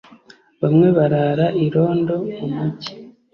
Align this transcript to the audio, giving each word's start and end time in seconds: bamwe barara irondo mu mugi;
bamwe 0.61 0.87
barara 0.97 1.47
irondo 1.65 2.15
mu 2.37 2.45
mugi; 2.55 2.91